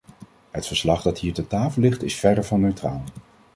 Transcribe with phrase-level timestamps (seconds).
[0.51, 3.03] Het verslag dat hier ter tafel ligt is verre van neutraal.